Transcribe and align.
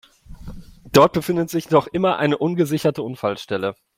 Dort 0.93 1.13
befindet 1.13 1.51
sich 1.51 1.69
noch 1.69 1.85
immer 1.85 2.17
eine 2.17 2.35
ungesicherte 2.39 3.03
Unfallstelle. 3.03 3.75